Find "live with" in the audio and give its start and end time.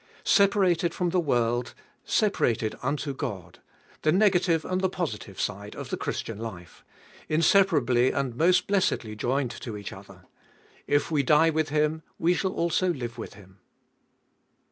12.91-13.35